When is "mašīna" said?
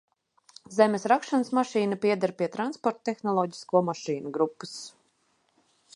1.57-1.99